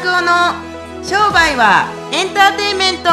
[0.00, 0.54] 拓夫の
[1.04, 3.10] 商売はエンターテインメント。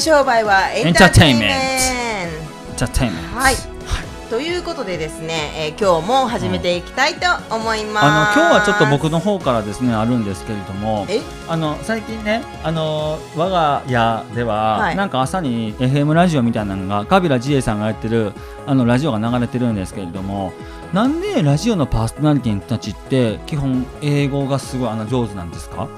[0.00, 1.50] 商売はエンターテインメン
[2.76, 2.86] ト。
[3.34, 3.54] はい、
[4.30, 7.20] ということでですね、えー今日も始めていきたいと
[7.54, 8.06] 思います。
[8.06, 11.20] あの今日はちょっと僕の方からですねあるんですけれどもえ？
[11.48, 14.96] あの最近ねあの我が家では、はい。
[14.96, 18.32] なんか朝に FM ラジオみたいなのがカビラジエさんがやってる
[18.66, 20.52] あのラジオが流れてるんですけれども
[20.92, 25.88] なんでラジオのパーソナリティたちって基本英語がすごいあの上手なんですか？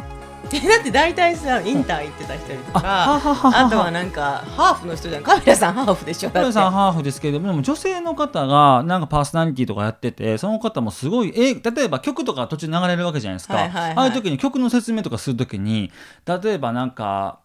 [0.53, 5.23] だって大体さインター行ってた人とあかあとはなんかハーフの人じゃん。
[5.23, 6.31] カメラさんハーフでしょ。
[6.31, 6.47] だって。
[6.49, 13.93] カさんハーフですけれども女性の方がなんかパーソナリティとかやっててその方もすごいえ例えば曲とか途中流れるわけじゃないですか、はいはいはい。
[13.97, 15.91] ああいう時に曲の説明とかする時に
[16.27, 17.39] 例えばなんか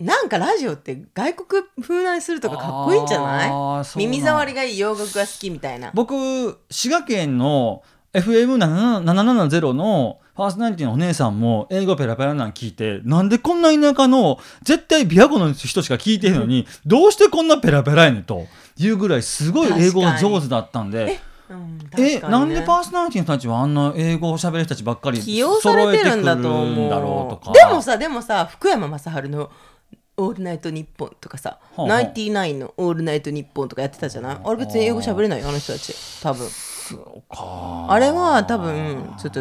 [0.00, 3.50] なんかラジオって外国風なにするとかかっこいいんじゃない？
[3.96, 5.90] 耳障りがいい洋楽が好きみたいな。
[5.94, 7.82] 僕滋賀県の
[8.14, 21.04] FM770 のパーソナリティのお姉さんも英語ペラペラなん聞いてなんでこんな田舎の絶対琵琶湖の人しか聞いてるのにどうしてこんなペラペラやねんというぐらいすごい英語が上手だったんで。
[21.04, 22.20] うんね。
[22.20, 27.50] なんでパーソナリティの人たちはあんな英語を喋る人たちばっかり起用されてるんだと思んだろうとか。
[27.50, 29.50] うでもさでもさ福山雅治の
[30.16, 31.88] 「オールナイトニッポン」とかさ「はあはあ。
[31.90, 34.38] ナインティナインのオールナイトニッポン」とかやってたじゃない？
[34.42, 35.94] あれ別に英語喋れないよあの人たち。
[36.22, 36.48] 多分
[36.88, 37.86] そうか。
[37.88, 39.40] あれは多分ちょっと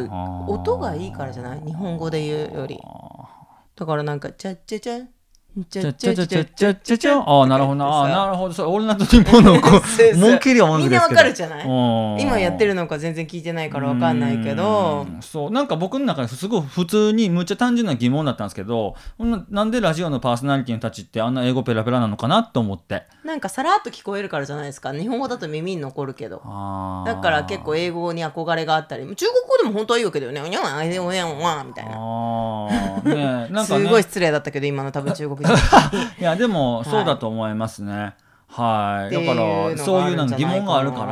[0.51, 1.61] 音がいいからじゃない？
[1.65, 2.79] 日本語で言うより。
[3.75, 5.05] だからなんか「チャッチャチャ
[5.69, 7.75] ちゃちゃちゃちゃちゃチャチャちゃああなるほど。
[7.75, 8.53] なあーなるほど。
[8.55, 10.15] それオールナイトニッポンのうそうう。
[10.15, 11.15] 思いっきりは文句ですけど。
[11.15, 15.05] みんなわかるじゃないうん今やってるのか全然聞いてないからわかんないけど。
[15.07, 15.21] うん。
[15.21, 15.51] そう。
[15.51, 18.95] なんか僕の中ですごい普通にむっちゃ単純な疑問だったんですけど。
[19.19, 23.03] ななんでラジオのパーソナリティたちってあんな英語ペラペラなのかなと思って。
[23.23, 24.91] なんかさらっと聞こえるからじゃないですか。
[24.91, 26.37] 日本語だと耳に残るけど。
[27.05, 29.03] だから結構英語に憧れがあったり。
[29.03, 30.41] 中国語でも本当はいいわけだよね。
[30.41, 31.93] おにゃんあいでおにゃんわみたいな。
[33.63, 35.53] すごい失礼だったけど今の多分中国人。
[36.19, 38.15] いやでもそうだと思いますね。
[38.47, 41.05] はい、っていうだからそういうなんか疑問があるか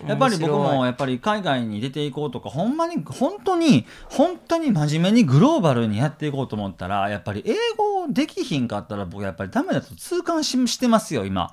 [0.00, 11.52] らやっぱり僕もやっぱり海外に出ていこうとかほんまに本当に本当に真面目にグローバルにやっていこうと思ったらやっぱり英語できひんかったら僕やっぱりダメだと痛感ししてますよ今。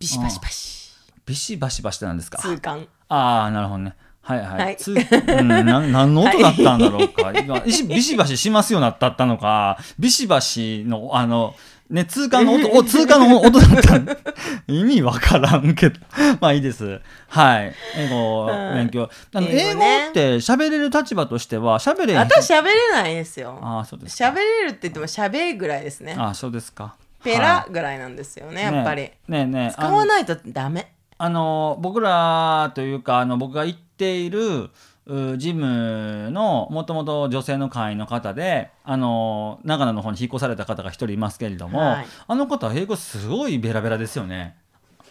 [0.00, 0.92] ビシバシバシ。
[1.24, 2.38] ビシバシバシってなんですか。
[2.38, 2.88] 痛感。
[3.08, 4.76] ああなるほどねはいはい、はい。
[4.76, 4.94] つう
[5.42, 9.78] ん、な 何の音だったんだろうか、今ビシビシバシしますようになったったのか。
[9.98, 11.54] ビシバシのあの
[11.90, 13.98] ね通過の音お通過の音だった。
[13.98, 14.08] ん
[14.66, 16.00] 意味わからんけど。
[16.40, 17.02] まあいいです。
[17.28, 17.74] はい。
[17.96, 19.10] 英語うん勉強。
[19.34, 20.08] あの英語ね。
[20.08, 23.58] って喋れる立場としては喋れ私喋れないですよ。
[23.62, 24.30] ああそうですか。
[24.30, 26.16] 喋れるって言っても喋るぐらいですね。
[26.18, 26.94] ああそうですか。
[27.22, 28.64] ペはラぐらいなんですよね、い。
[28.64, 29.02] やっぱり。
[29.02, 29.46] ねえねえ。
[29.46, 30.94] ねえ使わないとダメ。
[31.16, 34.70] あの僕らというかあの僕が行っている
[35.06, 44.56] うジムのもともと女性の会員の方であの長野の方に引っ越された方が一人いますけれども、はいあの方は英語すごいベラベラですよね。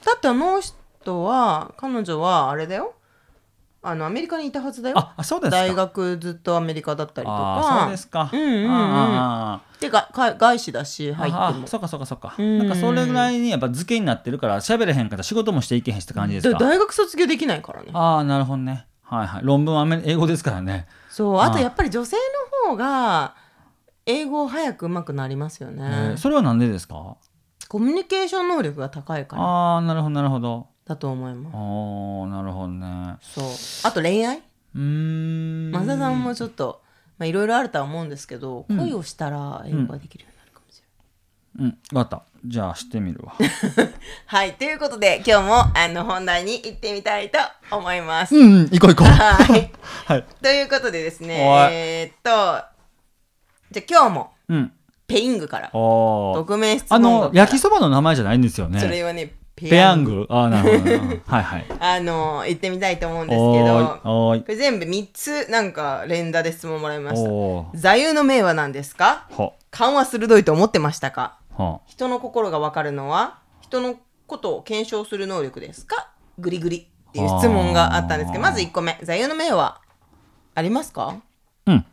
[0.04, 2.96] だってあの人は彼女はあれだよ。
[3.86, 4.98] あのアメリカにいたはずだよ。
[4.98, 5.58] ああそうですか。
[5.58, 7.80] 大学ずっとアメリカだったりとあか。
[7.82, 8.30] そうですか。
[8.32, 11.44] うんうんうんてかか外資だし入っても。
[11.44, 12.34] ああそうかそうかそうか。
[12.38, 16.58] うんなんかそれぐらいにやっぱ漬けになってるから喋れへんから仕事もしていけへんしって感じですか？
[16.58, 17.90] だ大学卒業できないからね。
[17.94, 18.86] ああなるほどね。
[19.02, 19.42] はいはい。
[19.44, 20.88] 論文は英語ですからね。
[21.10, 22.16] そうあとあやっぱり女性
[22.64, 23.36] の方が
[24.06, 27.18] 英語早く上手くなりますよえねー、それはなんでですか？
[27.68, 30.68] コミュニケーション能力が高いからああなるほどなるほど。
[30.86, 33.18] だと思いますおーなるほどね。
[33.22, 33.46] そう
[33.84, 34.38] あと恋愛？
[34.38, 35.72] うーん。
[35.72, 36.82] 増田さんもちょっと
[37.18, 42.26] まあいろいろあるとは思うんですけど、うん恋をしたら英語ができるようになるかもしれない、うん、わかった。
[42.46, 43.34] じゃあ、してみるわ。
[44.28, 47.38] はいということで今日もあの本題に行ってみたいと
[47.72, 49.08] 思います、うん、うん、行こう行こう。
[49.08, 49.72] はい
[50.06, 50.26] はい。
[50.42, 51.36] ということでですね
[51.72, 52.66] えーっと
[53.72, 54.72] じゃあ今日もうん。
[55.06, 58.80] ペイングから匿名質あの、問から焼きそばの名前じゃないんですよね。
[58.80, 60.26] それはねペペヤング。
[60.30, 61.16] あーなるほどな。
[61.28, 61.66] はいはい。
[61.80, 64.44] あの行ってみたいと思うんですけどこ。
[64.48, 69.28] れ全部3つなんか連打で質問もらいました座右の銘は何ですか？
[69.38, 71.38] は、勘は鋭いと思ってましたか？
[71.58, 71.82] は。
[71.86, 73.96] 人の心がわかるのは人の
[74.26, 76.10] ことを検証する能力ですか？
[76.40, 79.82] グリグリっていう質問があったんですけどまず1個目座右の銘は
[80.56, 81.18] ありますか？
[81.68, 81.86] うん。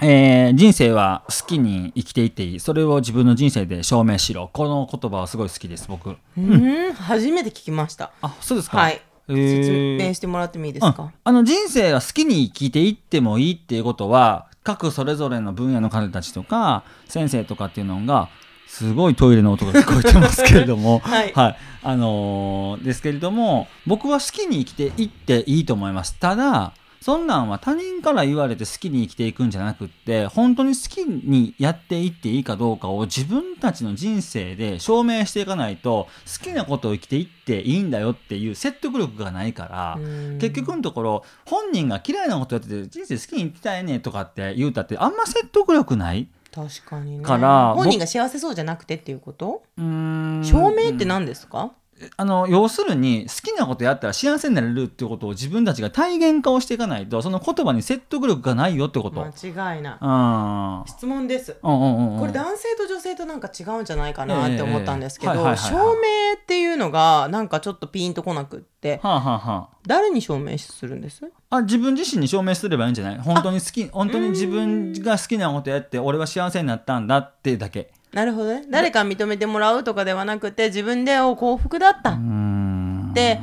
[0.00, 2.60] えー人生は好きに生きていっていい。
[2.60, 4.50] それを自分の人生で証明しろ。
[4.52, 6.16] この言葉はすごい好きです、僕。
[6.36, 6.92] うん。
[6.92, 8.12] 初めて聞きました。
[8.22, 8.78] あ、そうですか。
[8.78, 9.02] はい。
[9.28, 9.96] えー。
[9.98, 18.28] 説明してもらってもいいですうんか、あの人生は好きに生きていってもいいっていうことは各それぞれの分野の方たちとか先生とかっていうのが
[18.66, 21.00] すごいトイレの音が聞こえてますけれども。
[21.04, 21.32] はい。
[21.34, 26.18] はい、あのーですけれども僕は好きに生きていっていいと思います。
[26.18, 26.72] ただ
[27.02, 36.08] そんなんは他人から言われて好きに生きていくんじゃなくって本当に好きにやっていっていいかどうかを自分たちの人生で証明していかないと
[36.38, 40.38] 好きなことを生きていっていいんだよっていう説得力がないから、うん。
[40.38, 47.24] 結局のところ本人が嫌いなことやってて人生好きに生きたいねとかって言うたってあんま説得力ない確かにね。
[47.24, 49.62] から本人が幸せそうじゃなくてっていうこと？
[49.78, 51.72] 証明って何ですか、
[52.16, 59.20] あの要するに好きなことやったら幸せになれるっていうことを自分たちが体現化をしていかないとその言葉に説得力がないよってこと。
[59.20, 59.98] 間違いない。
[60.00, 60.84] うん。
[60.86, 61.56] 質問です。
[61.62, 62.20] うんうんうんうん。
[62.20, 69.00] これ男性と女性となんか違うんじゃないかなって思ったんですけど、証明っていうのがなんかちょっとピンとこなくって。
[69.02, 69.68] はあはあは。
[69.86, 71.24] 誰に証明するんです？
[71.50, 73.18] あ、あ自分自身に証明すればいいんじゃない？
[73.18, 77.92] 本当に好き本当に自分が好きなことやって俺は幸せになったんだってだけ。
[78.12, 78.64] なるほどね。
[78.68, 82.10] 誰か認めてもらうとかではなくて自分でお幸福だった。
[82.10, 83.12] うーん。
[83.14, 83.40] で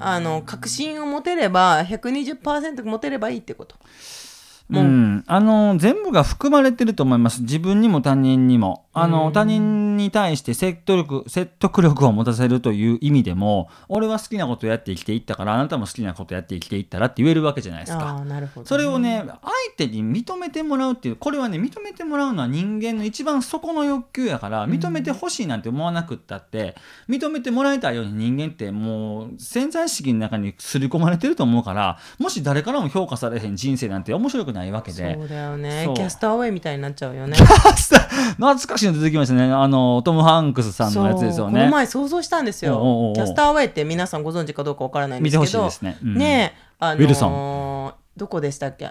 [0.00, 3.76] あの確信を持てれば120%持てればいいってこと。
[4.68, 7.42] もううん、あの全部が含まれてると思います。
[7.42, 8.84] 自分にも他人にも。
[8.92, 18.08] あの他人に対して説得力説得力を持たせるという意味でも俺は好きなことをやって生きていったからあなたも好きなことをやって生きていったらって言えるわけじゃないですあか。
[18.08, 19.36] あなるほど、それをね相
[19.76, 26.76] 手に認めてもらうっていうこれはね認めてもらうのは人間の一番底の欲求やから認めてほしいなんて思わなくったって
[27.08, 35.14] 認めてもらいたいように人間ってもう潜在意識の中に刷り込まれてると思うからもし誰からも評価されへん人生なんて面白くないわけで。
[35.14, 35.90] そうだよね。
[35.94, 37.36] キャストアウェイみたいになっちゃうよね。
[37.36, 39.44] 懐かしいの出てきましたね。
[39.52, 42.76] あのトム・ハンクスさんのやつですよそうこのね前想像したんですよ。
[42.76, 43.14] おうおうおう。
[43.14, 45.64] キャストアウェイって皆さんご存知かどうかわからないんですけど。
[45.64, 46.14] ですね、うん。
[46.14, 48.90] ねえあのーどこでしたっけ？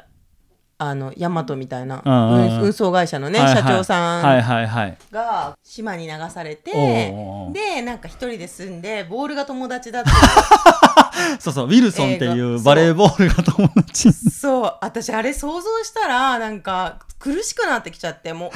[0.79, 2.01] あのヤマトみたいな。
[2.05, 3.63] 運運送会社のね、はいはい。
[3.63, 4.97] 社長さんはいはいはい。
[5.11, 7.53] が島に流されて、おうおうおう。
[7.53, 10.09] でなんか一人で住んでボールが友達だって
[11.39, 18.51] そうそうウィルソンっていうバレーボールが友達そう私あれ想像したらなんか苦しくなってきちゃっても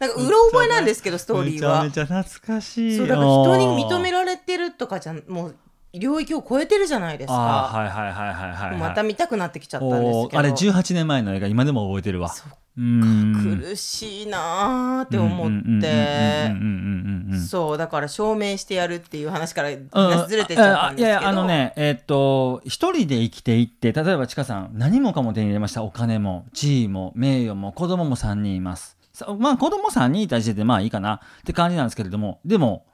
[0.00, 1.84] うなんかうろ覚えなんですけどストーリーは。
[1.84, 2.96] めちゃめちゃ懐かしい。
[2.96, 5.56] そうだから人に認めるられてるとかじゃもう
[5.98, 8.78] 領域を超えてるじゃないですあか、ーはいはいはいはいはいはい。
[8.78, 10.38] また見たくなってきちゃったんですけど。
[10.38, 12.30] あれ18年前の映画今でも覚えてるわ。
[12.76, 17.46] 苦しいなーって思って。
[17.48, 32.86] そうだから証明してやるっていう話からうん話ずれてっちゃったんですけど、あいやいやあのねえーっと一人で生きていって例えばちかさん何もかも手に入れましたお金も地位も名誉も子供も3人いますさまあ子供3人いた時点でまあいいかなって感じなんですけれどもでも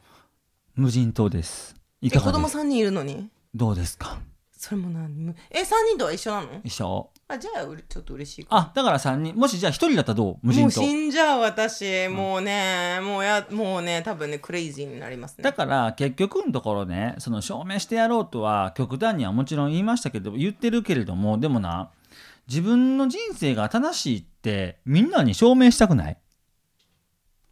[0.75, 2.33] 無人島ですいえ子供か？
[2.33, 3.31] がです3人いるのに？
[3.55, 4.19] どうですか？
[4.59, 5.15] それも何？
[5.15, 6.49] むえ3人とは一緒なの？
[6.65, 7.09] 一緒。
[7.29, 9.37] あじゃあちょっと嬉しいあだから3人。
[9.37, 10.37] もしじゃあ1人だったらどう？
[10.43, 12.09] 無もう人島死んじゃう私。
[12.09, 15.45] もうね、もうやもうね多分ねクレイジーになりますね。
[15.45, 21.91] だから結局のところねその証明してやろうとは極端にはもちろん言いましたけど言ってるけれどもでもな
[22.49, 26.19] 自分の人生が正しいってみんなに証明したくない？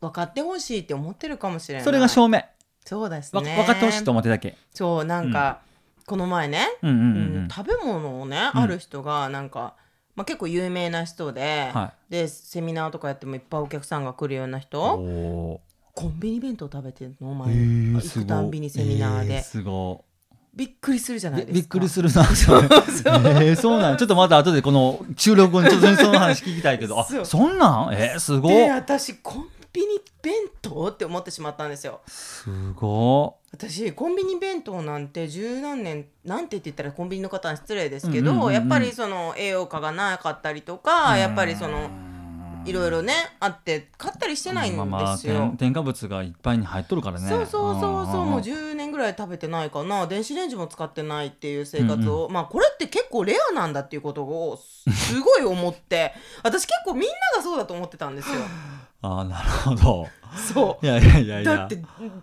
[0.00, 1.84] 分かってほしいって思ってるかもしれない。
[1.84, 2.42] それが証明
[2.84, 4.56] そうですわね分かってほしいと思ってだけ？
[4.74, 5.60] そうなんか、
[6.06, 9.74] この前ね、うんうんうんううんん食べ物をね、ある人がなんか、
[10.16, 15.60] まあ、結構有名な人で、はでセミナーとかやってもいっぱいお客さんが来るような人お
[15.94, 20.04] コンビニ弁当食べてるのおー前、へー行くたんびにセミナーで、えーすご。
[20.52, 21.50] びっくりするじゃないですか。
[21.52, 22.24] いびびっくりするな。
[22.24, 23.96] それえーそうなん？
[23.96, 26.98] ちょっとまた後でこの収録後にちょっとその話聞きたいけど。
[26.98, 27.94] あそんなん？
[27.94, 28.48] えー、すご。
[28.48, 32.00] でい私コンビニ弁当って思ってしまったんですよ。
[32.06, 38.54] すご私コンビニ弁当なんて十何年なんて言ったらコンビニの方は失礼ですけど、うんうんうんうん。
[38.54, 41.90] やっぱりその栄養価がなかったりとかやっぱりその
[42.64, 45.34] いろいろねあって買ったりしてないんまあまあですよ。
[45.34, 47.28] 添添加物がいっぱいに入っとるからね。
[47.28, 50.06] そうそうそうそうもうじ10年ぐらい食べてないかな。
[50.06, 56.12] 電子レンジも使ってないっていう生活を、まあこれって結構レアなんだっていうことをすすごい思って。
[56.42, 58.40] 私結構みんながそうだと思ってたんですよ
[59.02, 60.08] ああなるほど。
[60.36, 61.56] そいやいやいやいうや。
[61.56, 61.78] だって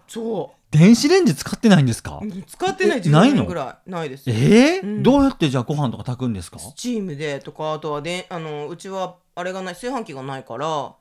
[0.07, 2.19] そ電子レンジ使ってないんですか？
[2.21, 3.35] う使ってない10えないの？
[3.37, 4.29] 年ぐらいないです。
[4.29, 4.83] えー？
[4.83, 5.03] うん。
[5.03, 6.59] どうやってじゃあご飯とか炊くんですか？
[6.59, 10.93] スチームでとかあとはであのうちはあれがない炊飯器がないから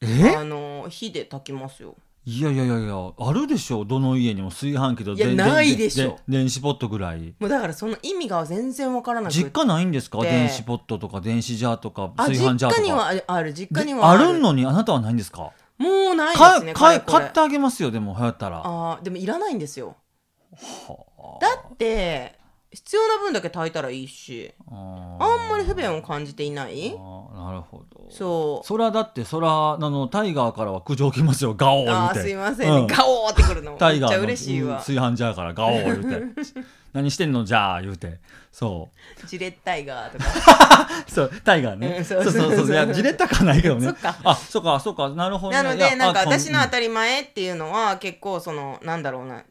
[0.00, 0.36] え？
[0.36, 1.94] あの火で炊きますよ
[2.24, 3.84] いやいやいやいやあるでしょ。
[3.84, 6.20] どの家にも炊飯器といやでないでしょ。
[6.28, 7.34] 電子ポットぐらい。
[7.40, 9.38] もうだからその意味が全然わからなくて。
[9.40, 10.18] 実家ないんですか？
[10.18, 12.80] で電子ポットとか電子ジャーとかあ炊飯ジャーとか。
[12.80, 13.52] 実家にはある。
[13.52, 14.24] 実家にではある。
[14.28, 15.50] あるのにあなたはないんですか？
[15.78, 17.02] もうないでかすね買っ
[17.32, 18.62] てあげますよでも流行ったら。
[18.64, 19.96] あーでもいらないんですよ。
[20.52, 22.38] はだって
[22.70, 24.52] 必要な分だけ炊いたらいいし。
[24.70, 26.96] ああんまり不便を感じていない？
[27.34, 28.06] なるほど。
[28.10, 28.66] そう。
[28.66, 31.54] それはだってそれはあのタイガーからは苦情来ますよ。
[31.54, 32.70] ガオー言あーすいません。
[32.70, 32.86] ね、うん。
[32.86, 33.70] ガオーってくるの。
[33.72, 34.22] めっちゃタイガーの。
[34.22, 34.74] 嬉しいわ。
[34.74, 36.62] うん炊飯ジャーからガオー言うて。
[36.92, 37.44] 何してんの？
[37.44, 38.20] じゃあ言うて。
[38.52, 38.90] そ
[39.22, 39.26] う。
[39.26, 40.24] ジレッタイガーとか。
[41.08, 42.30] そうタイガーね、うんそそうう。
[42.30, 42.74] そううそうそそう。
[42.74, 43.86] いやじれったかないけどね。
[43.86, 44.16] そっか。
[44.24, 45.08] あそうかそうか。
[45.08, 49.42] なるほど、ね、なのいやでなんかあ私のうん当たり前っていうのは結構そのなんだろうな。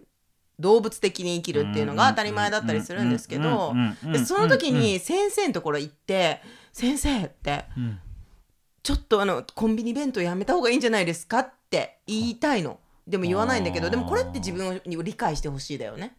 [0.60, 3.74] 動物的に生きるっていうのが当たり前だったりするんですけど
[4.04, 6.40] でその時に先生のところ行って
[6.72, 8.00] 「先生」ってうん
[8.84, 12.80] 「ちょっとあのコンビニ弁当やめた方がいいんじゃないですか?」って言いたいの。
[13.08, 16.16] でも言わないんだけどでもこれって自分を理解してほしいだよね。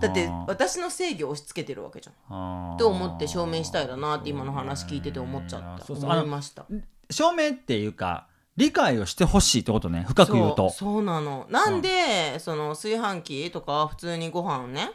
[0.00, 2.76] だって私の正義を押し付けてるわけじゃん。
[2.78, 5.92] と思って証明したいだなって今の話聞いてて思っちゃった。
[5.92, 6.66] 思いました。
[7.10, 10.04] 証明っていうか理解をしてほしいってことね。
[10.08, 10.70] 深く言うと。
[10.70, 11.46] そうそうなの。
[11.50, 14.90] なんで、その炊飯器とか普通にご飯ね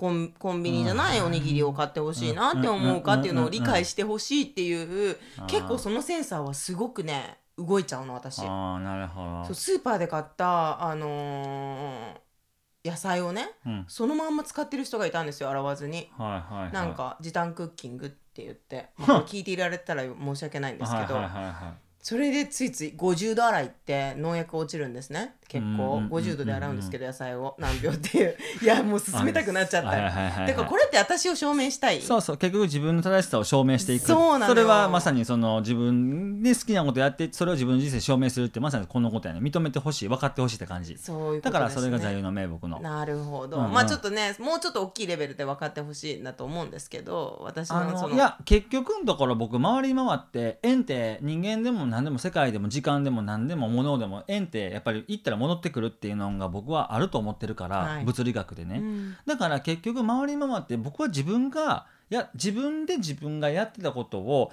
[0.00, 12.20] コンコンビニじゃないおにぎりを買ってほしいなって思うかっていうのを理解してほしいっていう結構そのセンサーはすごくね動いちゃうの私ああなるほどスーパーで買ったあのー
[12.82, 13.84] 野菜をねうん。
[13.88, 14.36] そのまん。
[14.36, 15.26] ま使ってる人がいたん。
[15.26, 16.94] ですよ洗わずにはいはいはいなん。
[16.94, 20.78] か時短クッキングって言って、まあ聞いていられたら申し訳ないん。
[20.78, 25.34] ですけど、はいはいはいはいそれでついつい50度洗いって農薬落ちるんですね。
[25.48, 25.66] 結構。
[25.66, 27.56] うんうんうんうん50度で洗うんですけど野菜を。
[27.58, 28.36] 何秒っていう。
[28.62, 29.88] いやもう進めたくなっちゃった。
[29.90, 30.46] はいはいはいはい。
[30.48, 32.00] だからこれって私を証明したい。
[32.00, 32.36] そうそう。
[32.36, 34.06] 結局自分の正しさを証明していく。
[34.06, 34.54] そうなのよ。
[34.54, 39.40] れはまさにその自分で好きなことやってそれを自分の人生で証明するってまさにこのことやね。
[39.40, 40.08] 認めてほしい。
[40.08, 40.96] 分かってほしいって感じ。
[40.98, 42.80] そういうことね、だからそれが座右の銘僕の。
[42.80, 43.72] なるほど、うんうん。
[43.72, 58.04] まあちょっとねもうちょっと大きいレベルで分かってほしいんだと思うんですけど私あのそののいや結局のところ僕回り回って縁って人間でも何でも世界でも時間でも何でも物でも縁ってやっぱり行ったら戻ってくるっていうのが僕はあると思ってるから、はい。
[58.04, 59.16] 物理学でね、うん。
[59.26, 64.52] だから結局回り回って僕は自分がいや自分で自分がやってたことを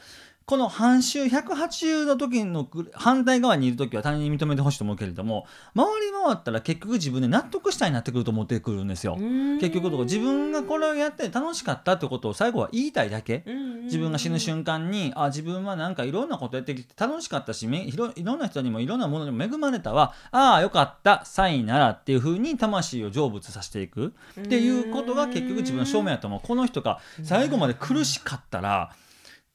[0.50, 9.18] この半周180の時のぐ反対側にいる時は他人に認めてほしいと思うけれども回り回ったら結局自分で納得したいになってくると思ってくるんですよ。
[9.18, 13.44] 結局のところ自分がこれをやって楽しかったってことを最後は言いたいだけ。
[13.84, 20.14] 自分が死ぬ瞬間にあ自分はなんかいろんなことやってきて楽しかったしめいろいろんな人にもいろんなものにも恵まれたわ。
[20.32, 21.26] ああよかった。
[21.26, 24.14] サインならっていうふうに魂を成仏させていく。
[24.40, 26.40] っていうことが結局自分の証明やと思う。
[26.42, 28.92] この人が最後まで苦しかったら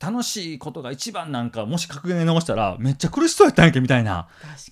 [0.02, 4.26] 楽しいことが一番なんかもし格言で残したらめっちゃ苦しそうやったんやんけみたいな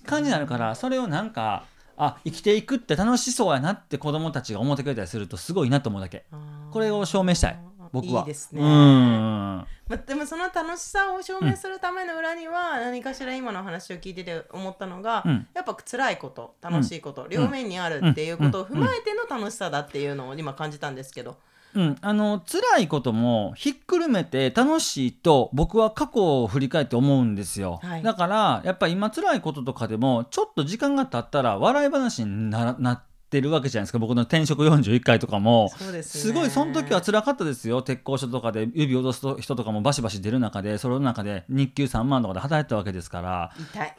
[0.05, 1.63] 感じになるからそれをなんか
[1.97, 6.25] あ生きていくって楽しそうやなって子供たちが思ってくれたりするとすごいなと思うだけ。
[6.71, 7.59] これを証明したい。
[7.91, 8.21] 僕は。
[8.21, 8.61] いいですね。
[8.61, 8.67] うん。
[8.67, 15.47] まあ、でもその楽しさを証明するための裏には何かしら今の話を聞いてて思ったのが、うん。
[15.53, 21.37] やっぱ辛いこと楽しいこと、両面にあるっていうことを踏まえての楽しさだっていうのを今感じたんですけど、
[21.73, 28.03] うん、あの辛いこともひっくるめて楽しいと僕は過去を振り返って思うんですよ、はい。
[28.03, 33.99] だからやっぱり今辛いこととかでもちょっと時間が経ったら笑い話にななってるわけじゃないですか。
[33.99, 35.71] 僕の転職41回とかも。
[36.03, 37.81] すごいその時は辛かったですよ。
[37.81, 43.51] 鉄工所とかで指を落とす人とかもバシバシ出る中でその中で日給3万とかで働いてたわけですから。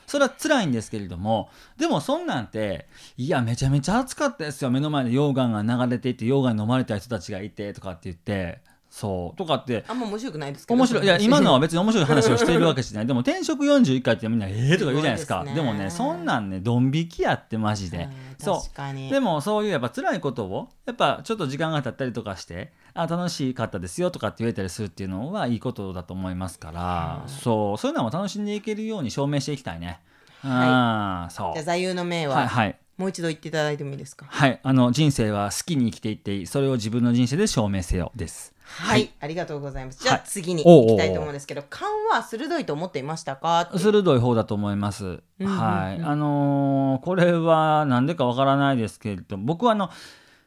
[0.07, 1.49] それは辛いんですけれども。
[1.79, 2.87] でもそんなんて
[3.17, 4.71] いやめちゃめちゃ暑かったですよ。
[4.71, 8.61] 目の前で溶岩が流れていて溶岩に飲まれた人たちがいてとかって言って
[8.93, 9.39] そう。
[9.39, 10.79] とかってあんま面白くないですけど。
[10.79, 11.05] 面白い。
[11.05, 13.07] いや 今のは別に面白い話をしているわけじゃない。
[13.07, 15.41] でも転職41回ってみんなええとか言うじゃないですか。
[15.41, 17.97] すごいでもねそんなんねドン引きやってマジで。
[17.97, 18.09] はい
[18.39, 18.61] そう。
[18.61, 19.09] 確かに。
[19.09, 27.79] でもそういうやっぱ辛いことをやっぱちょっと時間が経ったりとかしてあ楽しかったですよとかって言えたりするっていうのはいいことだと思いますから、はいそう。
[27.79, 30.01] そういうのも楽しんでいけるように証明していきたいね。
[30.43, 31.31] はうん。
[31.31, 31.53] そう。
[31.55, 34.27] じゃあ座右の銘は、はいはいもう一度言っていただいてもいいですか？
[34.29, 34.61] はい。
[34.63, 36.47] あの人生は好きに生きていっていい。
[36.47, 38.55] それを自分の人生で証明せよです。
[38.65, 40.03] はい、ありがとうございます。
[40.03, 40.23] じゃあはい。
[40.27, 43.71] 次に行きたいと思うんですけど勘は鋭いと思っていましたか？
[43.77, 45.05] 鋭い方だと思います。
[45.05, 49.91] うんうんはい、あのーこれは何でかわからないですけれど僕はあの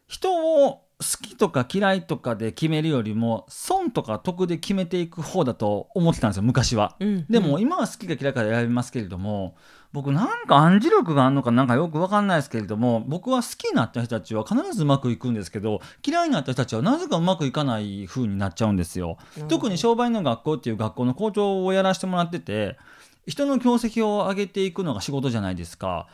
[0.07, 6.95] 人を好きとか嫌いとかで決めるよりも損とか得で決めていく方だと思ってたんですよ昔は。
[7.01, 7.25] うん。
[7.29, 9.55] でも今は好きか嫌いかで選びますけれども
[9.95, 19.17] 僕なんか暗示力があるのかなんかよくわかんないですけれども僕は好きになった人たちは必ずうまくいくんですけど嫌いになった人たちはなぜかうまくいかない風になっちゃうんですよ。
[19.47, 22.77] 特に商売の学校っていう学校の校長をやらせてもらってて
[23.25, 26.07] 人の業績を上げていくのが仕事じゃないですか。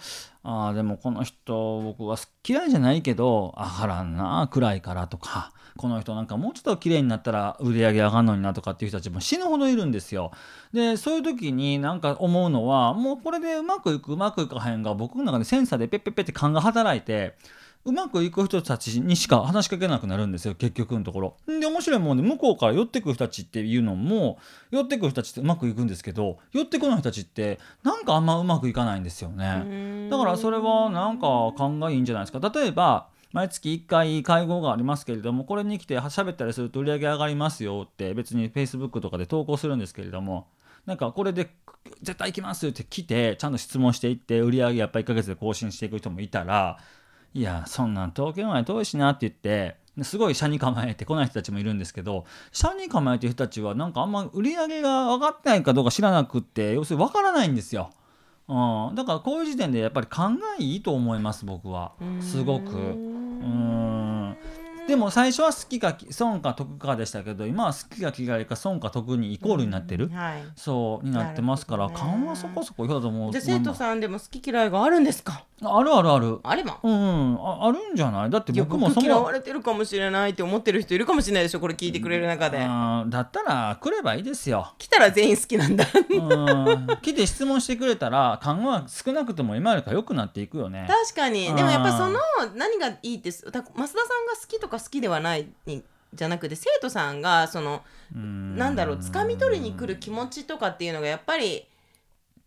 [0.44, 10.32] あーでもこの人僕は嫌いじゃないけど上がらんな暗いからとかこの人なんかもうちょっと綺麗になったら売り上げ上がるのになとかっていう人たちも死ぬほどいるんですよ。
[10.74, 17.36] でそういう時になんか思うのはもうこれでうまくいくうまくいかへんが僕の中でセンサーでペッペッペッって勘が働いて
[17.84, 21.38] うまくいく人たちにしか話しかけなくなるんですよ結局のところ。
[21.48, 24.38] で面白いもんで向こうから寄ってくる人たちっていうのも
[24.70, 30.10] 寄ってくる人たちってうまくいくんですけど寄ってこない人たちってなんかあんまうまくいかないんですよね。
[30.12, 31.22] だからそれはなんか
[31.58, 32.52] 考えいいんじゃないですか。
[32.54, 40.48] 例えば毎月1回会合がありますけれどもこれに来て喋ったりすると売り上げ上がりますよって別に Facebook とかで投稿するんですけれども
[40.86, 41.50] なんかこれで
[42.02, 46.78] 絶対行きますって来てちゃんと質問していって売り上げやっぱ1ヶ月で更新していく人もいたら
[47.34, 57.92] いやそんなん東京まで遠いしなって言ってすごい社に構えてこない人たちもいるんですけど社に構えてる人たちはなんかあんま売り上げが上がってないかどうか知らなくって要するに分からないんですよ。
[58.48, 60.24] うん、だからこういう時点でやっぱり考
[60.60, 63.11] えいいと思います僕はすごく。
[64.82, 64.88] うん。
[64.88, 70.44] でも最初は好きか損か得かでしたけど今は好きか嫌いか損か得にイコールになってる、はい。
[70.56, 71.94] そうになってますから、ね。
[71.96, 75.44] 勘はそこそこ嫌だと思うじゃあ生徒さんでも好き嫌いがあるんですか？
[75.64, 76.40] あるあるある。
[76.42, 76.80] あれば。
[76.82, 77.38] うんうん。
[77.40, 78.30] ああるんじゃない？
[78.32, 82.58] だって僕もその僕嫌われてるかもしれないって思ってる人いるかもしれないでしょこれ聞いてくれる中で。
[82.58, 84.74] だったら来ればいいですよ。
[84.80, 85.86] 来たら全員好きなんだ。
[86.10, 86.88] うん。
[87.04, 90.88] 来て質問してくれたら勘は少なくとも今よりか良くなっていくよね。
[90.90, 91.48] 確かに。
[91.48, 92.20] うんでもやっぱその
[92.56, 95.84] 何がいいって増田さんが好きとか好きではないに
[96.14, 97.84] じゃなくて生徒さんがその
[98.14, 101.66] なんだろう掴み取りに来る気持ちとかっていうのがやっぱり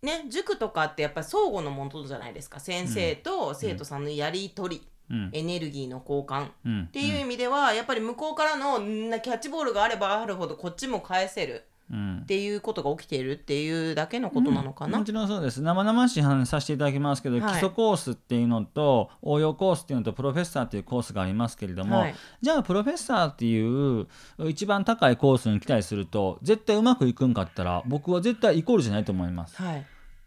[0.02, 4.94] ね塾とかってやっぱり相互のものじゃないですか先生と生徒さんのやり取り、うん
[5.32, 6.46] エネルギーの交換
[6.86, 14.98] っていう意味では、やっぱり向こうからのキャッチボールがあればあるほどこっちも返せるっていうことが起きているっていうだけのことなのかな。
[14.98, 15.60] もちろんそうです。
[15.60, 17.52] 生々しい話させていただきますけど、はい。
[17.52, 22.14] 基礎コースっていうのと応用コースっていうのとプロフェッサーっていうコースがありますけれども、はい。
[22.40, 24.06] じゃあプロフェッサーっていう
[24.48, 29.60] 一番高いコースに来たりすると絶対うまくいくんかったら僕は絶対イコールじゃないと思います。
[29.60, 29.86] はい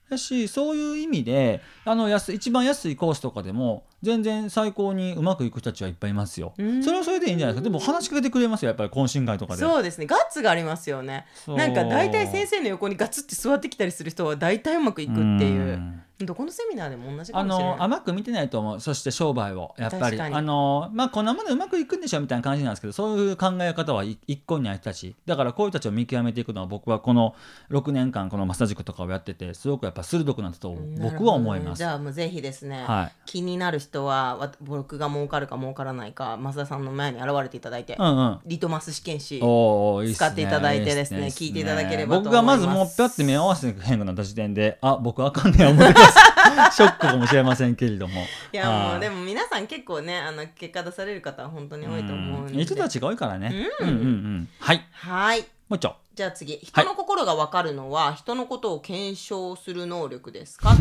[0.10, 6.54] だしそういう意味であの安一番安いコースとかでも全然最高にうまくいく人たちはいっぱいいますよ。
[6.58, 6.84] うん。
[6.84, 7.70] それはそれでいいんじゃないですか。
[7.70, 9.60] でも話しかけてくれますよやっぱり懇親会とかで。
[9.60, 10.06] そうですね。
[10.06, 11.26] ガッツがありますよね。
[11.48, 15.62] なんか大体先生の横にガツって座ってきたりする人は大体うまくいくっていう。
[15.62, 17.78] うんどこのセミナーでも同じかあもしれない。
[17.78, 18.80] の甘く見てないと思う。
[18.80, 20.20] そして商売をやっぱり。
[20.20, 27.36] あのまあこんなものうまくいくんでしょみたいな感じなんですけどそういう考え方はい一個にない人たちだからこういう人たちを見極めていくのは僕はこの
[27.72, 31.80] 6年間このマッサージ塾とかをやっててすごくやっぱ鋭くなったと僕は思います。
[31.80, 33.12] じゃあもうぜひですね、はい。
[33.26, 38.40] 気になる人はわ僕が儲かるか儲からないか増田さんの前に現れていただいて、うんうん。
[38.46, 46.00] リトマス試験紙使っていただいてですねいっす聞いていただければ僕がまずもうぴゃって目合わせへんくなった時点であ僕あかんねや思って
[46.72, 48.22] ショックかもしれませんけれども。
[48.52, 48.98] いやもはい。
[48.98, 52.64] うでも皆さん結構ねあの結果出される方は本当に多いと思うんで。
[52.64, 53.88] 人たちが多いからね、うん。
[53.90, 54.50] うんうんうん。
[54.60, 54.86] はい。
[54.92, 55.42] はい。
[55.42, 55.96] もう一丁。
[56.16, 56.58] じゃあ次。
[56.64, 60.72] 人の心が分かるのは、人のことを検証する能力ですか？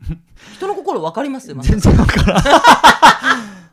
[0.56, 1.48] 人の心分かります？
[1.48, 2.44] 全然わからん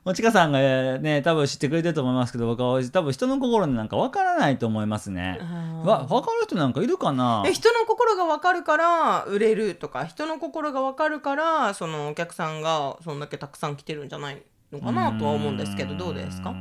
[0.04, 0.60] もちかさんが
[1.00, 5.40] ね多分知ってくれてると思いますけど僕は多分人の心になんかわからないと思いますね。
[5.86, 7.44] わ分かる人なんかいるかな？
[7.48, 14.42] え人の心が分かるから売れるとか人の心が分かるからそのお客さんがそんだけたくさん来てるんじゃない
[14.74, 16.54] のかなとは思うんですけどどうですか？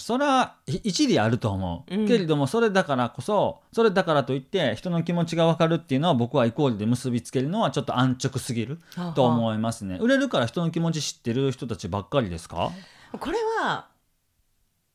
[0.00, 2.06] それはい一理あると思う、うん。
[2.08, 8.78] けれどもそれだからこそそれだからといって人の気持ちが分かるっていうのは僕はイコールで結びつけるのはちょっと安直すぎる
[9.14, 9.98] と思いますね。
[10.00, 12.72] 売れるから人の気持ち知ってる人たちばっかりですか？
[13.18, 13.86] これは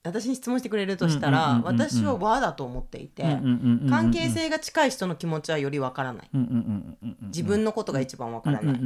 [0.09, 6.29] 私に質問してくれるとしたら、うんうんうんうんうん私は和だと思っていて、うんうんうんうんうん関係性が近い人の気持ちはより分からない。
[7.27, 8.79] 自分のことが一番分からない、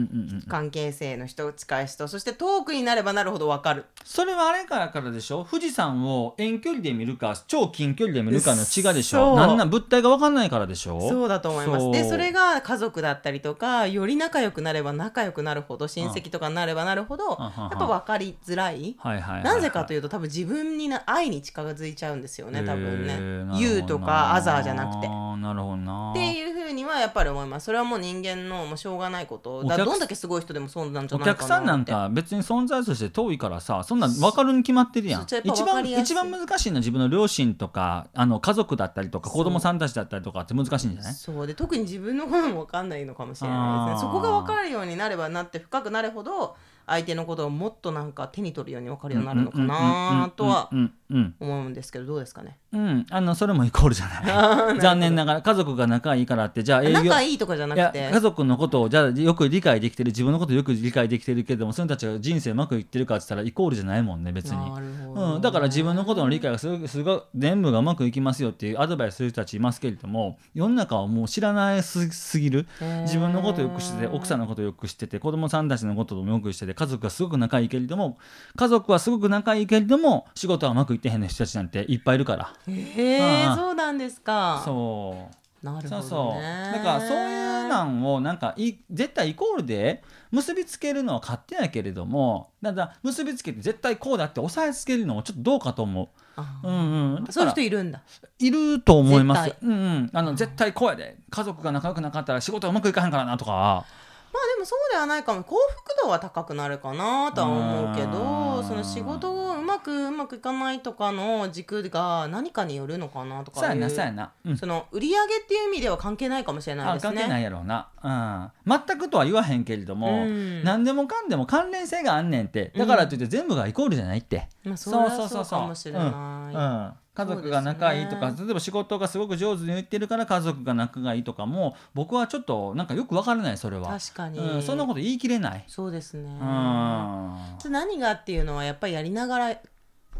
[0.47, 3.85] 関係性の人近い人そして遠くになればなるほど分かる。
[4.03, 5.45] それはあれからからでしょ？
[5.49, 9.35] 富士山を遠距離で見るか超近距離で見るかの違いでしょ？
[9.35, 11.09] なんなん物体が分かんないからでしょ？
[11.09, 11.91] そうだと思います。
[11.91, 19.43] でそれが家族だったりとかより仲良くなれば仲良くなるほど親戚とかになればなるほど、んやっぱ分かりづらい、はいはいはいはい。
[19.43, 23.57] なぜかというと多分自分にな愛に近づいちゃうんですよね多分ね。
[23.59, 25.07] You とか Other じゃなくて。
[25.07, 26.11] なるほどな。
[26.11, 27.65] っていうふうにはやっぱり思います。
[27.65, 29.63] それはもう人間のもうしょうがないこと。
[29.63, 31.39] だどんだけすごい人でもそうなんじゃおないかなって。
[31.41, 35.23] 客さんなんか別に存在として遠いからさそんなん分かるに決まってるやん。
[35.23, 41.13] 一番一番難しいのは自分の両親とかあの家族だったりとか子供さんたちだったりとかって難しいんじゃない？
[41.13, 41.47] そう。
[41.47, 44.09] で特に自分のことも分かんないのかもしれないですね。
[44.11, 50.69] そこが分かるようになればなって深くなるほど相手のことをもっとなんか手に取るように分かるようになるのかなとは
[51.09, 52.57] 思うんですけどどうですかね？
[52.71, 54.79] うん、あのそれもイコールじゃない。
[54.79, 64.57] 残念ながら家族が仲いいからってじゃあ営業仲いいとかじゃないくやて家族のことをじゃあよく理解できてる自分のことをよく理解できてるけどもその人たちが人生うまくいってるかって言ったらイコールじゃないもんね別に。
[64.57, 65.35] なるほど。
[65.35, 72.67] うん、だから自分のことの理解がすごくすごい全部がうまくいきますよっていうアドバイスする人たちいますけれども世の中はもう知らないすすぎる。
[73.01, 78.19] 自分のことをよく知ってて奥さんのことをよく知ってて子供さんたちのこともよく知ってて家族がすごく仲いいけれども
[78.55, 82.53] 家族はすごく仲いいけれども仕事はうまくいってへん人たちなんていっぱいいるから。
[82.67, 84.61] へえそうなんですか。
[84.63, 85.65] そう。
[85.65, 86.01] なるほどね。
[86.01, 86.73] そうそう。
[86.73, 96.07] だからそういうなんをなんかい絶対イコールで結びつけるのは勝手やけれどもだから結びつけて絶対こうだって押さえつけるのもちょっとどうかと思う。
[96.35, 98.01] あうんうん、そういう人いるんだ。
[98.39, 99.49] いると思います。
[99.49, 99.57] 絶。
[99.61, 101.17] うんうん、あの絶対こうやで。
[101.29, 103.85] 家族が仲良くなかったら仕事がうまくいかへんからなとか。
[104.31, 105.43] まあでもそうではないかも。
[105.43, 108.63] 幸福度は高くなるかなとは思うけうどん。
[108.63, 114.31] その仕事をうまくうまくいかないとかの軸が何かによるのかなとかそうやなそうやな。
[114.45, 114.57] うん。
[114.57, 117.09] その売り上げっていう意味では関係ないかもしれないですね。
[117.09, 120.63] あ関係ないやろうな、うん、全くとは言わへんけれども、うん。
[120.63, 122.71] 何でもかんでも関連性があんねんって。
[122.77, 126.03] だからといって全部がイコールじゃないって、まあ、それはそうかもしれない。
[126.03, 126.53] うん。
[126.53, 133.99] うん家族が仲いいとか、そうです例えば仕事がすごく上手に言ってるから家族が仲がいいとかも僕はちょっとなんかよくわからないそれは。
[133.99, 136.29] 確かに、うん、そんなこと言い切れない、そうですね。
[136.29, 137.71] うん。
[137.71, 139.57] 何がっていうのはやっぱりやりながら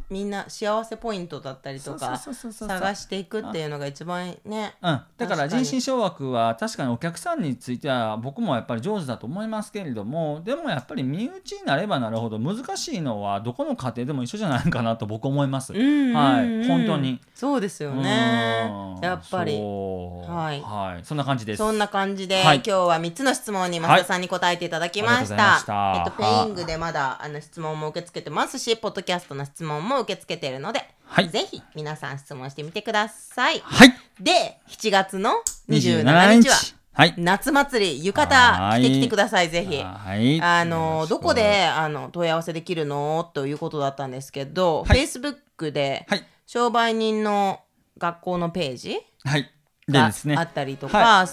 [0.09, 15.73] みんな幸せポイントだったりとか探していくっていうのが一番ねうん、だから人心掌握は確かにお客さんについては僕もやっぱり上手だと思いますけれどもでもやっぱり身内になればなるほど難しいのはどこの家庭でも一緒じゃないかなと僕思います。
[15.73, 16.67] うんうんうんはい。
[16.67, 17.19] 本当に。
[17.33, 18.69] そうですよね。
[18.95, 19.01] うん。
[19.01, 19.53] やっぱり。
[19.53, 20.61] はい。
[20.61, 21.57] はい、そんな感じです。
[21.57, 22.57] そんな感じで、はい。
[22.57, 25.59] 今日は3つの質問に増田さんに答えていただきました。
[25.73, 33.59] はいえっと、ペイングでまだあの質問も受け付けてますし、ポッドキャストの質問も受け付けているので、はいぜひ皆さん質問してみてください。
[33.63, 35.31] はい、で、7月の
[35.69, 36.75] 27 27日は、日。
[36.93, 37.13] はい。
[37.17, 39.81] 夏祭り、浴衣はい着てきてください、ぜひ。
[39.81, 40.41] はい。
[40.41, 43.31] あのどこであの問い合わせできるの？
[43.33, 46.25] ということだったんですけど、はい Facebook ではい。
[46.45, 47.61] 商売人の
[47.97, 49.49] 学校のページはい。
[49.87, 50.35] でがですね。
[50.35, 51.27] あったりとか、は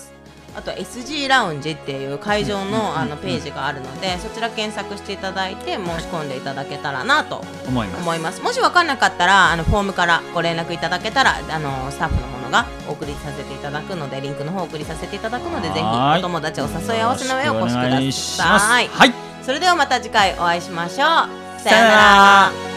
[0.57, 8.03] あとは SG ラウンジっていう会場の,、あのページがあるので、そちら検索していただいて申し込んでいただけたらなと思います。
[8.03, 8.41] 思います。
[8.43, 16.21] もし分かんなかったらあのフォームからご連絡いただけたらあのスタッフのものがお送りさせていただくのでリンクの方をお送りさせていただくのでぜひはい。
[16.21, 19.13] お友達を誘い合わせの上お越しくださいはい。
[19.43, 20.99] それではまた次回お会いしましょう。
[20.99, 22.76] ささよなら